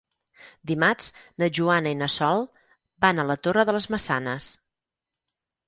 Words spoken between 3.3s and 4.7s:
la Torre de les Maçanes.